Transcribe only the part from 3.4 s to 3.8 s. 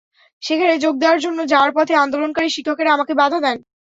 দেন।